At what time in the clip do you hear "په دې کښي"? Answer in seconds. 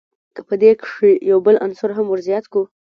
0.47-1.11